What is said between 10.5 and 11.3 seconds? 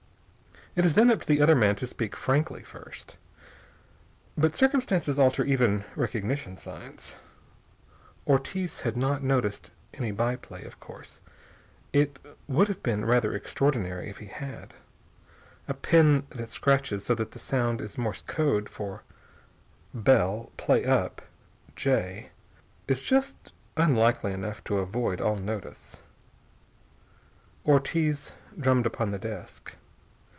of course.